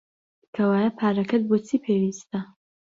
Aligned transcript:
کەوایە 0.55 0.89
پارەکەت 0.99 1.43
بۆ 1.49 1.55
چی 1.67 1.77
پێویستە؟ 1.83 2.39